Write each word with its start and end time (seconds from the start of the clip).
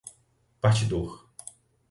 partidor 0.59 1.29